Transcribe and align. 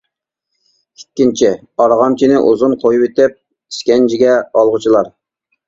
ئىككىنچى: 1.01 1.51
ئارغامچىنى 1.85 2.41
ئۇزۇن 2.47 2.75
قويۇۋېتىپ 2.87 3.39
ئىسكەنجىگە 3.39 4.35
ئالغۇچىلار. 4.43 5.17